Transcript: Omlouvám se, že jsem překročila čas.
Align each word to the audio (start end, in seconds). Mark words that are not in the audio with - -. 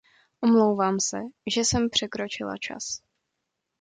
Omlouvám 0.43 0.99
se, 0.99 1.17
že 1.55 1.61
jsem 1.61 1.89
překročila 1.89 2.57
čas. 2.57 3.01